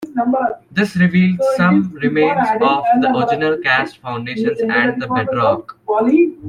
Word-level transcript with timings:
This 0.71 0.95
revealed 0.95 1.39
some 1.57 1.91
remains 1.93 2.47
of 2.59 2.83
the 3.01 3.13
original 3.15 3.59
castle 3.59 3.99
foundations 4.01 4.59
and 4.59 4.99
the 4.99 5.05
bedrock. 5.05 5.77